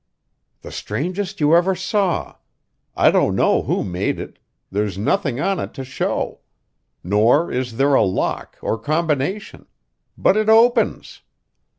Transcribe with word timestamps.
"The 0.61 0.71
strangest 0.71 1.39
you 1.39 1.55
ever 1.55 1.75
saw. 1.75 2.37
I 2.97 3.11
don't 3.11 3.35
know 3.35 3.61
who 3.61 3.83
made 3.83 4.19
it. 4.19 4.39
There's 4.71 4.97
nothing 4.97 5.39
on 5.39 5.59
it 5.59 5.75
to 5.75 5.83
show. 5.85 6.39
Nor 7.03 7.51
is 7.51 7.77
there 7.77 7.93
a 7.93 8.01
lock 8.03 8.57
or 8.63 8.79
combination. 8.79 9.67
But 10.17 10.37
it 10.37 10.49
opens. 10.49 11.21